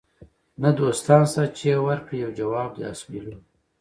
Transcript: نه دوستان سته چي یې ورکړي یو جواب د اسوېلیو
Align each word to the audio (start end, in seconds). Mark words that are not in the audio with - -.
نه 0.61 0.69
دوستان 0.79 1.23
سته 1.31 1.43
چي 1.57 1.65
یې 1.71 1.77
ورکړي 1.87 2.17
یو 2.23 2.31
جواب 2.39 2.69
د 2.75 2.79
اسوېلیو 2.93 3.37